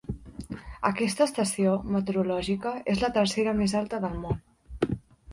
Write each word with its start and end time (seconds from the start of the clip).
Aquesta 0.89 1.25
estació 1.25 1.73
meteorològica 1.97 2.71
és 2.93 3.03
la 3.03 3.09
tercera 3.19 3.53
més 3.59 3.75
alta 3.81 4.01
del 4.07 4.17
món. 4.23 4.97